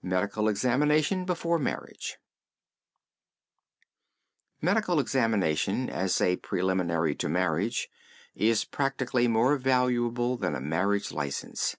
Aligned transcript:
MEDICAL 0.00 0.48
EXAMINATION 0.48 1.26
BEFORE 1.26 1.58
MARRIAGE 1.58 2.16
Medical 4.62 4.98
examination 4.98 5.90
as 5.90 6.18
a 6.22 6.36
preliminary 6.38 7.14
to 7.16 7.28
marriage 7.28 7.90
is 8.34 8.64
practically 8.64 9.28
more 9.28 9.58
valuable 9.58 10.38
than 10.38 10.54
a 10.54 10.60
marriage 10.62 11.12
license. 11.12 11.76